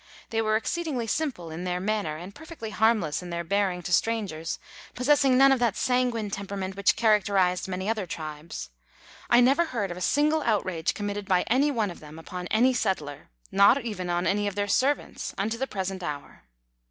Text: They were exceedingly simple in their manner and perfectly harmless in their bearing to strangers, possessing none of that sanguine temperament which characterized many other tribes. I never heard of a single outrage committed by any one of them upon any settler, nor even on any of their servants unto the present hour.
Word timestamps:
They 0.31 0.41
were 0.41 0.55
exceedingly 0.55 1.05
simple 1.05 1.51
in 1.51 1.63
their 1.63 1.79
manner 1.79 2.17
and 2.17 2.33
perfectly 2.33 2.71
harmless 2.71 3.21
in 3.21 3.29
their 3.29 3.43
bearing 3.43 3.83
to 3.83 3.93
strangers, 3.93 4.57
possessing 4.95 5.37
none 5.37 5.51
of 5.51 5.59
that 5.59 5.77
sanguine 5.77 6.31
temperament 6.31 6.75
which 6.75 6.95
characterized 6.95 7.67
many 7.67 7.87
other 7.87 8.07
tribes. 8.07 8.71
I 9.29 9.41
never 9.41 9.65
heard 9.65 9.91
of 9.91 9.97
a 9.97 10.01
single 10.01 10.41
outrage 10.41 10.95
committed 10.95 11.27
by 11.27 11.43
any 11.43 11.69
one 11.69 11.91
of 11.91 11.99
them 11.99 12.17
upon 12.17 12.47
any 12.47 12.73
settler, 12.73 13.29
nor 13.51 13.79
even 13.79 14.09
on 14.09 14.25
any 14.25 14.47
of 14.47 14.55
their 14.55 14.67
servants 14.67 15.35
unto 15.37 15.59
the 15.59 15.67
present 15.67 16.01
hour. 16.01 16.45